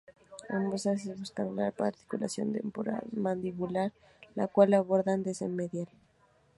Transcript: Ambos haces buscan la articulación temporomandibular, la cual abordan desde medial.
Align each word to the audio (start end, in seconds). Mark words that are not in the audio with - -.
Ambos 0.49 0.87
haces 0.87 1.19
buscan 1.19 1.55
la 1.55 1.67
articulación 1.77 2.53
temporomandibular, 2.53 3.91
la 4.33 4.47
cual 4.47 4.73
abordan 4.73 5.21
desde 5.21 5.47
medial. 5.47 5.89